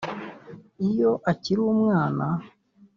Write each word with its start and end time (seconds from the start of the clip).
Iyo 0.87 1.11
akiri 1.31 1.61
umwana 1.73 2.25